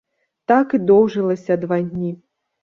Так 0.51 0.73
і 0.77 0.79
доўжылася 0.91 1.59
два 1.67 1.79
дні. 1.93 2.11